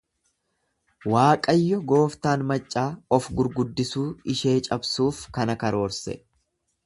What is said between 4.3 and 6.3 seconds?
ishee cabsuuf kana karoorse.